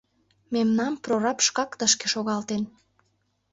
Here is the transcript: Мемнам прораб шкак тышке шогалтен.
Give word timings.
Мемнам 0.53 0.93
прораб 1.03 1.39
шкак 1.47 1.71
тышке 1.79 2.07
шогалтен. 2.13 2.63